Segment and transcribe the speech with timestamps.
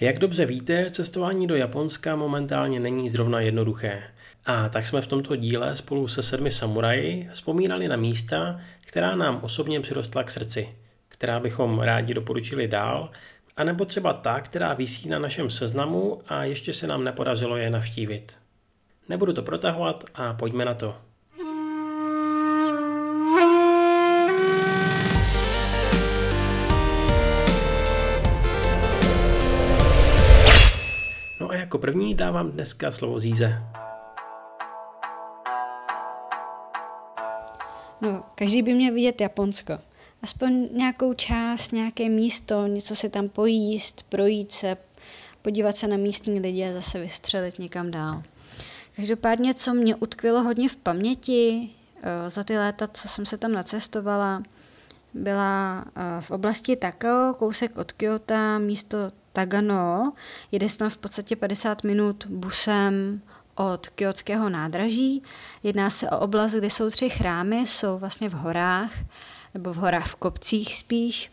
[0.00, 4.02] Jak dobře víte, cestování do Japonska momentálně není zrovna jednoduché.
[4.46, 9.40] A tak jsme v tomto díle spolu se sedmi samuraji vzpomínali na místa, která nám
[9.42, 10.68] osobně přirostla k srdci,
[11.08, 13.10] která bychom rádi doporučili dál,
[13.56, 18.36] anebo třeba ta, která vysí na našem seznamu a ještě se nám nepodařilo je navštívit.
[19.08, 21.07] Nebudu to protahovat a pojďme na to.
[31.68, 33.62] Jako první dávám dneska slovo Zíze.
[38.00, 39.78] No, každý by měl vidět Japonsko.
[40.22, 44.76] Aspoň nějakou část, nějaké místo, něco si tam pojíst, projít se,
[45.42, 48.22] podívat se na místní lidi a zase vystřelit někam dál.
[48.96, 51.68] Každopádně, co mě utkvělo hodně v paměti
[52.02, 54.42] eh, za ty léta, co jsem se tam nacestovala,
[55.14, 58.98] byla eh, v oblasti Takao, kousek od Kyoto, místo
[59.32, 60.12] Tagano.
[60.52, 63.22] Jede se tam v podstatě 50 minut busem
[63.54, 65.22] od Kyotského nádraží.
[65.62, 68.92] Jedná se o oblast, kde jsou tři chrámy, jsou vlastně v horách,
[69.54, 71.32] nebo v horách v kopcích spíš.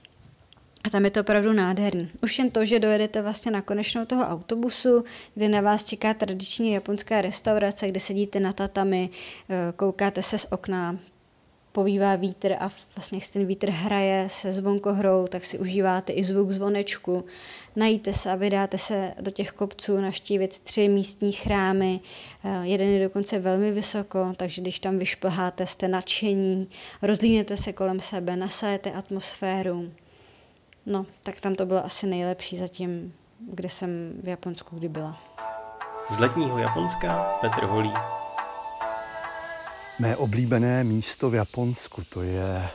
[0.83, 2.09] A tam je to opravdu nádherný.
[2.21, 6.71] Už jen to, že dojedete vlastně na konečnou toho autobusu, kde na vás čeká tradiční
[6.71, 9.09] japonská restaurace, kde sedíte na tatami,
[9.49, 10.97] eh, koukáte se z okna,
[11.75, 16.51] povívá vítr a vlastně jak ten vítr hraje se zvonkohrou, tak si užíváte i zvuk
[16.51, 17.25] zvonečku.
[17.75, 21.99] Najíte se a vydáte se do těch kopců naštívit tři místní chrámy.
[22.43, 26.69] Eh, jeden je dokonce velmi vysoko, takže když tam vyšplháte, jste nadšení,
[27.01, 29.91] rozlíněte se kolem sebe, nasajete atmosféru.
[30.85, 33.89] No, tak tam to bylo asi nejlepší zatím, kde jsem
[34.23, 35.17] v Japonsku kdy byla.
[36.15, 38.24] Z letního Japonska Petr Holí.
[39.99, 42.71] Mé oblíbené místo v Japonsku, to je e,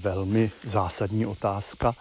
[0.00, 1.94] velmi zásadní otázka.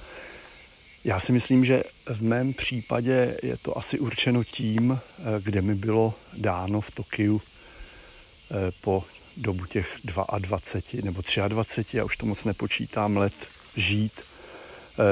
[1.03, 5.75] Já si myslím, že v mém případě je to asi určeno tím, e, kde mi
[5.75, 9.03] bylo dáno v Tokiu e, po
[9.37, 13.33] dobu těch 22 nebo 23, já už to moc nepočítám, let
[13.75, 14.21] žít,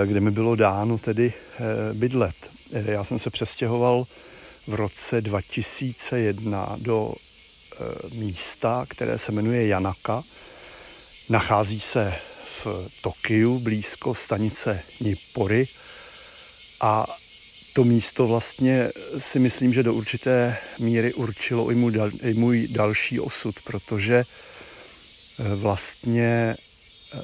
[0.06, 1.34] kde mi bylo dáno tedy
[1.94, 2.35] bydlet.
[2.72, 4.06] Já jsem se přestěhoval
[4.68, 7.13] v roce 2001 do
[8.14, 10.24] místa, které se jmenuje Janaka.
[11.30, 12.14] Nachází se
[12.64, 12.68] v
[13.02, 15.68] Tokiu, blízko stanice Nippory.
[16.82, 17.18] A
[17.74, 22.68] to místo vlastně si myslím, že do určité míry určilo i můj, dal, i můj
[22.72, 26.56] další osud, protože eh, vlastně,
[27.14, 27.20] eh,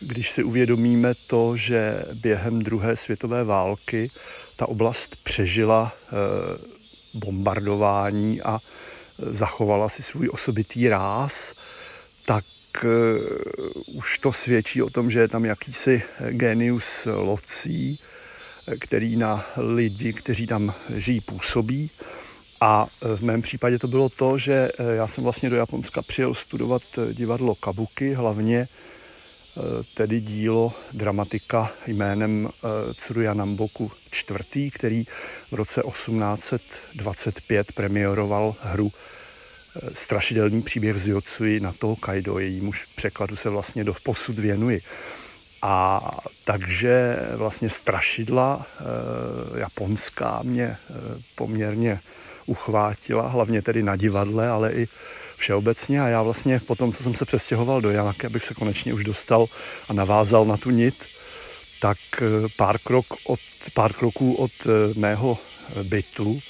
[0.00, 4.10] když si uvědomíme to, že během druhé světové války
[4.56, 5.92] ta oblast přežila
[7.14, 8.58] bombardování a
[9.18, 11.54] zachovala si svůj osobitý ráz,
[12.26, 12.44] tak
[12.84, 17.98] uh, už to svědčí o tom, že je tam jakýsi genius locí,
[18.80, 21.90] který na lidi, kteří tam žijí, působí.
[22.60, 22.86] A
[23.16, 26.82] v mém případě to bylo to, že eh, já jsem vlastně do Japonska přijel studovat
[27.12, 28.68] divadlo kabuki, hlavně eh,
[29.94, 32.48] tedy dílo dramatika jménem
[32.94, 35.04] Tsuruya Namboku IV., který
[35.50, 38.92] v roce 1825 premiéroval hru
[39.92, 44.80] strašidelný příběh z Yotsui na toho Kaido, jejímuž překladu se vlastně do posud věnuji.
[45.62, 46.00] A
[46.44, 50.78] takže vlastně strašidla e, japonská mě e,
[51.34, 52.00] poměrně
[52.46, 54.88] uchvátila, hlavně tedy na divadle, ale i
[55.38, 56.02] všeobecně.
[56.02, 59.04] A já vlastně po tom, co jsem se přestěhoval do Janaky, abych se konečně už
[59.04, 59.46] dostal
[59.88, 60.94] a navázal na tu nit,
[61.80, 63.40] tak eh, pár, krok od,
[63.74, 64.52] pár kroků od
[64.96, 65.38] mého
[65.82, 66.40] bytu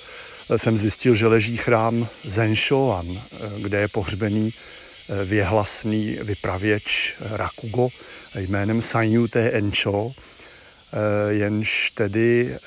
[0.57, 3.21] jsem zjistil, že leží chrám Zenshoan,
[3.59, 7.89] kde je pohřbený eh, věhlasný vypravěč Rakugo
[8.35, 12.59] jménem Sanyute Encho, eh, jenž tedy eh,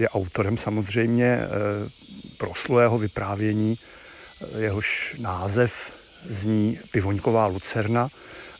[0.00, 1.40] je autorem samozřejmě
[2.38, 3.78] proslulého vyprávění,
[4.58, 5.92] jehož název
[6.24, 8.08] zní Pivoňková lucerna.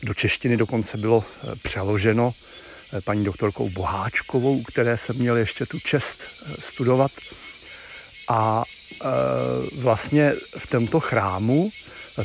[0.03, 1.23] Do češtiny dokonce bylo
[1.63, 2.33] přeloženo
[3.03, 6.27] paní doktorkou Boháčkovou, které jsem měl ještě tu čest
[6.59, 7.11] studovat.
[8.29, 8.63] A
[9.79, 11.71] vlastně v tomto chrámu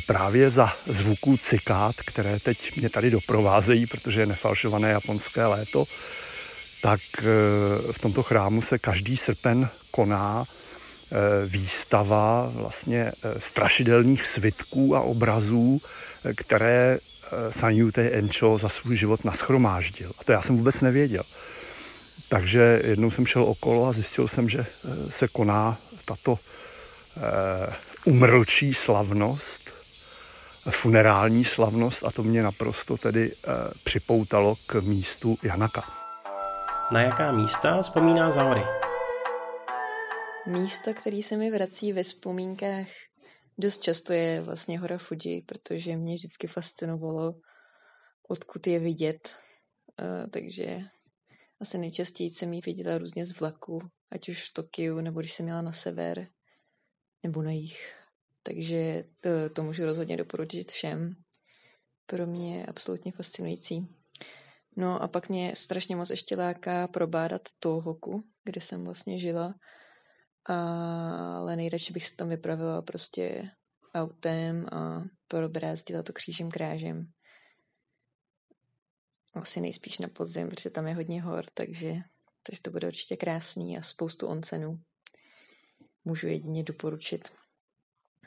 [0.05, 5.85] právě za zvuků cikád, které teď mě tady doprovázejí, protože je nefalšované japonské léto,
[6.81, 6.99] tak
[7.91, 10.45] v tomto chrámu se každý srpen koná
[11.45, 15.81] výstava vlastně strašidelných svitků a obrazů,
[16.35, 16.97] které
[17.49, 20.11] Sanyute Encho za svůj život naschromáždil.
[20.19, 21.23] A to já jsem vůbec nevěděl.
[22.29, 24.65] Takže jednou jsem šel okolo a zjistil jsem, že
[25.09, 26.39] se koná tato
[27.17, 27.73] eh,
[28.05, 29.69] umrlčí slavnost,
[30.69, 33.51] funerální slavnost a to mě naprosto tedy eh,
[33.83, 35.83] připoutalo k místu Janaka.
[36.91, 38.61] Na jaká místa vzpomíná Zahory?
[40.47, 42.87] Místo, který se mi vrací ve vzpomínkách
[43.57, 47.33] dost často je vlastně hora Fuji, protože mě vždycky fascinovalo,
[48.29, 49.35] odkud je vidět.
[50.01, 50.79] Uh, takže
[51.61, 53.79] asi nejčastěji jsem ji viděla různě z vlaku,
[54.11, 56.27] ať už v Tokiu, nebo když jsem měla na sever,
[57.23, 57.95] nebo na jich.
[58.43, 61.13] Takže to, to můžu rozhodně doporučit všem.
[62.05, 63.87] Pro mě je absolutně fascinující.
[64.77, 69.53] No a pak mě strašně moc ještě láká probádat Tohoku, kde jsem vlastně žila.
[70.45, 73.51] Ale nejradši bych se tam vypravila prostě
[73.93, 77.11] autem a probrázdila to křížem krážem.
[79.33, 81.93] Asi nejspíš na podzim, protože tam je hodně hor, takže,
[82.43, 84.79] takže to bude určitě krásný a spoustu oncenů.
[86.05, 87.31] Můžu jedině doporučit.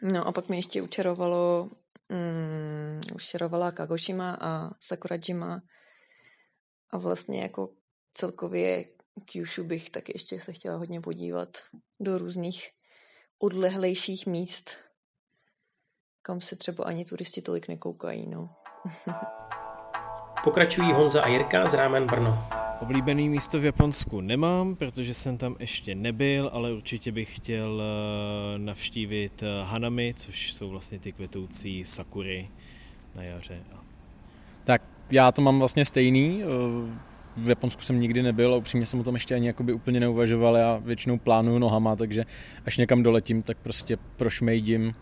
[0.03, 1.71] No a pak mi ještě učarovalo,
[2.09, 5.63] mm, učarovala Kagoshima a Sakurajima
[6.91, 7.69] a vlastně jako
[8.13, 11.49] celkově Kyushu bych taky ještě se chtěla hodně podívat
[12.01, 12.71] do různých
[13.39, 14.71] odlehlejších míst,
[16.23, 18.57] kam se třeba ani turisti tolik nekoukají, no.
[20.45, 22.49] Pokračují Honza a Jirka z Rámen Brno.
[22.81, 28.59] Oblíbený místo v Japonsku nemám, protože jsem tam ještě nebyl, ale určitě bych chtěl eh,
[28.59, 32.49] navštívit eh, Hanami, což jsou vlastně ty kvetoucí sakury
[33.15, 33.63] na jaře.
[34.65, 36.43] Tak já to mám vlastně stejný.
[37.37, 40.57] V Japonsku jsem nikdy nebyl a upřímně jsem o tom ještě ani jakoby úplně neuvažoval.
[40.57, 42.25] Já většinou plánuju nohama, takže
[42.67, 44.95] až někam doletím, tak prostě prošmejdím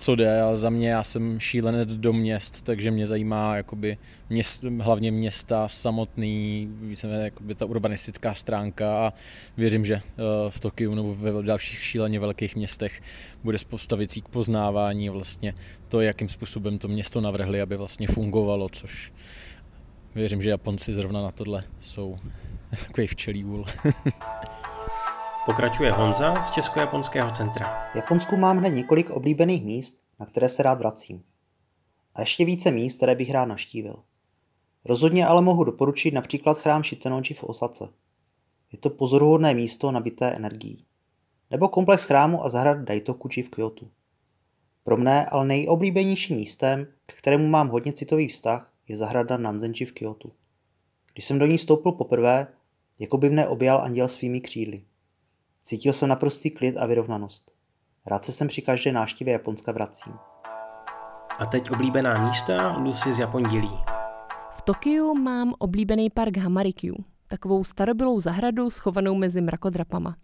[0.00, 0.42] co jde.
[0.42, 3.98] A za mě já jsem šílenec do měst, takže mě zajímá jakoby
[4.30, 9.06] měst, hlavně města samotný, více jakoby ta urbanistická stránka.
[9.06, 9.12] A
[9.56, 10.02] věřím, že eh,
[10.48, 13.00] v Tokiu nebo ve dalších šíleně velkých městech
[13.44, 15.08] bude spousta věcí k poznávání.
[15.08, 15.54] Vlastně
[15.88, 19.12] to, jakým způsobem to město navrhli, aby vlastně fungovalo, což
[20.14, 22.18] věřím, že Japonci zrovna na tohle jsou
[22.86, 23.64] takový včelí úl.
[25.46, 27.88] Pokračuje Honza z Česko-japonského centra.
[27.92, 31.22] V Japonsku mám hned několik oblíbených míst, na které se rád vracím.
[32.14, 33.96] A ještě více míst, které bych rád naštívil.
[34.84, 37.88] Rozhodně ale mohu doporučit například chrám Shitenoji v Osace.
[38.72, 40.84] Je to pozoruhodné místo nabité energií.
[41.50, 43.86] Nebo komplex chrámu a zahrad Daitokuji v Kyoto.
[44.84, 49.92] Pro mne ale nejoblíbenějším místem, k kterému mám hodně citový vztah, je zahrada Nanzenji v
[49.92, 50.30] Kyoto.
[51.12, 52.46] Když jsem do ní stoupil poprvé,
[52.98, 54.84] jako by mne objal anděl svými křídly.
[55.62, 57.52] Cítil jsem naprostý klid a vyrovnanost.
[58.06, 60.12] Rád se sem při každé návštěvě Japonska vracím.
[61.38, 63.70] A teď oblíbená místa Lucy z Japondilí.
[64.50, 66.96] V Tokiu mám oblíbený park Hamarikyu,
[67.28, 70.16] takovou starobylou zahradu schovanou mezi mrakodrapama.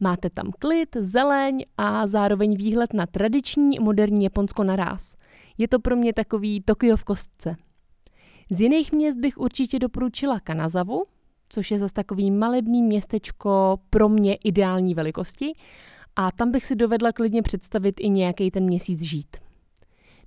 [0.00, 5.14] Máte tam klid, zeleň a zároveň výhled na tradiční moderní Japonsko naráz.
[5.58, 7.56] Je to pro mě takový Tokio v kostce.
[8.50, 11.02] Z jiných měst bych určitě doporučila Kanazavu,
[11.48, 15.52] což je zase takový malebný městečko pro mě ideální velikosti
[16.16, 19.36] a tam bych si dovedla klidně představit i nějaký ten měsíc žít.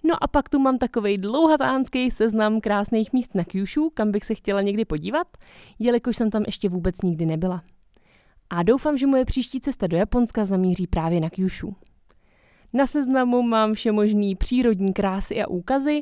[0.03, 4.35] No a pak tu mám takový dlouhatánský seznam krásných míst na Kyushu, kam bych se
[4.35, 5.27] chtěla někdy podívat,
[5.79, 7.63] jelikož jsem tam ještě vůbec nikdy nebyla.
[8.49, 11.75] A doufám, že moje příští cesta do Japonska zamíří právě na Kyushu.
[12.73, 16.01] Na seznamu mám všemožný přírodní krásy a úkazy,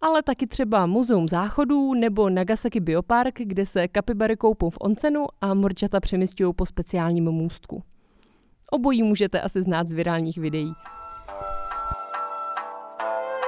[0.00, 5.54] ale taky třeba Muzeum záchodů nebo Nagasaki Biopark, kde se kapibary koupou v oncenu a
[5.54, 7.82] morčata přemysťují po speciálním můstku.
[8.70, 10.72] Obojí můžete asi znát z virálních videí.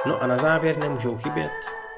[0.07, 1.51] No a na závěr nemůžou chybět.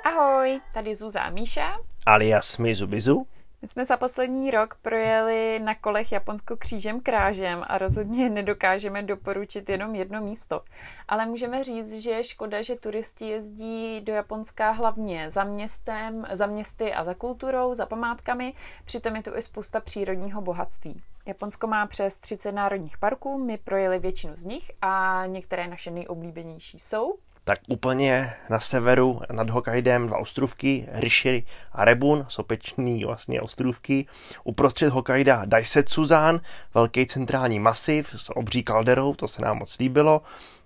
[0.04, 1.78] Ahoj, tady Zuza a Míša.
[2.06, 3.28] Alias Mizubizu.
[3.66, 9.70] My jsme za poslední rok projeli na kolech Japonsko křížem krážem a rozhodně nedokážeme doporučit
[9.70, 10.62] jenom jedno místo.
[11.08, 16.46] Ale můžeme říct, že je škoda, že turisti jezdí do Japonska hlavně za městem, za
[16.46, 18.54] městy a za kulturou, za památkami,
[18.86, 21.02] přitom je tu i spousta přírodního bohatství.
[21.26, 26.80] Japonsko má přes 30 národních parků, my projeli většinu z nich a některé naše nejoblíbenější
[26.80, 34.06] jsou tak úplně na severu nad Hokkaidem dva ostrovky, Rishiri a Rebun, sopečný vlastně ostrovky.
[34.44, 36.40] Uprostřed Hokkaida Daisetsuzan,
[36.74, 40.22] velký centrální masiv s obří kalderou, to se nám moc líbilo.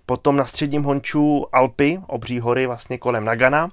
[0.06, 3.70] Potom na středním Honču Alpy, obří hory vlastně kolem Nagana.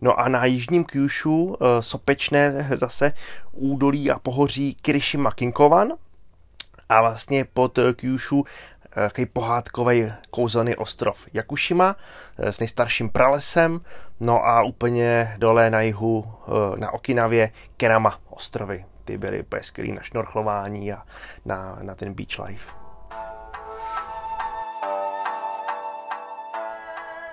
[0.00, 3.12] No a na jižním Kyushu eh, sopečné zase
[3.52, 5.92] údolí a pohoří Kirishima Kinkovan,
[6.88, 8.44] a vlastně pod Kyushu
[8.94, 11.96] takový pohádkový kouzelný ostrov Jakušima
[12.38, 13.80] eh, s nejstarším pralesem,
[14.20, 18.84] no a úplně dole na jihu eh, na Okinavě Kenama ostrovy.
[19.04, 21.02] Ty byly úplně skvělý na šnorchlování a
[21.44, 22.84] na, na ten beach life.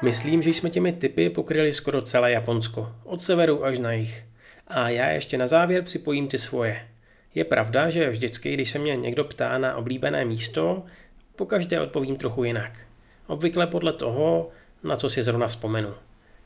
[0.02, 4.26] Myslím, že jsme těmi typy pokryli skoro celé Japonsko, od severu až na jih.
[4.68, 6.88] A já ještě na závěr připojím ty svoje.
[7.36, 10.84] Je pravda, že vždycky, když se mě někdo ptá na oblíbené místo,
[11.42, 12.80] pokaždé odpovím trochu jinak.
[13.28, 14.50] Obvykle podle toho,
[14.84, 15.94] na co si zrovna vzpomenu.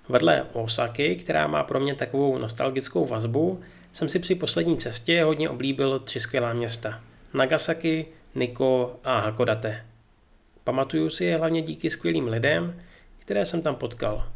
[0.09, 3.61] Vedle Osaky, která má pro mě takovou nostalgickou vazbu,
[3.93, 7.01] jsem si při poslední cestě hodně oblíbil tři skvělá města.
[7.33, 9.85] Nagasaki, Niko a Hakodate.
[10.63, 12.81] Pamatuju si je hlavně díky skvělým lidem,
[13.19, 14.27] které jsem tam potkal.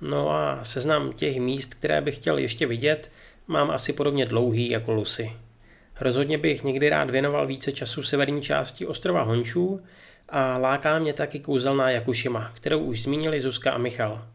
[0.00, 3.10] No a seznam těch míst, které bych chtěl ještě vidět,
[3.46, 5.32] mám asi podobně dlouhý jako Lucy.
[6.00, 9.80] Rozhodně bych někdy rád věnoval více času severní části ostrova Hončů
[10.28, 14.26] a láká mě taky kouzelná Jakušima, kterou už zmínili Zuzka a Michal.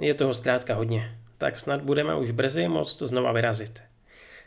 [0.00, 3.82] Je toho zkrátka hodně, tak snad budeme už brzy moct znova vyrazit.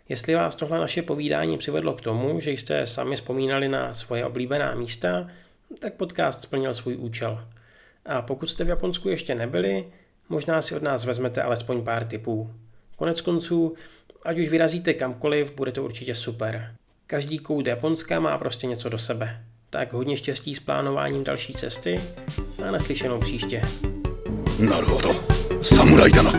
[0.09, 4.75] Jestli vás tohle naše povídání přivedlo k tomu, že jste sami vzpomínali na svoje oblíbená
[4.75, 5.27] místa,
[5.79, 7.47] tak podcast splnil svůj účel.
[8.05, 9.85] A pokud jste v Japonsku ještě nebyli,
[10.29, 12.53] možná si od nás vezmete alespoň pár tipů.
[12.95, 13.75] Konec konců,
[14.22, 16.74] ať už vyrazíte kamkoliv, bude to určitě super.
[17.06, 19.44] Každý kout Japonska má prostě něco do sebe.
[19.70, 22.00] Tak hodně štěstí s plánováním další cesty
[22.66, 23.62] a naslyšenou příště.
[24.58, 25.10] なるほど
[25.62, 26.32] 侍だな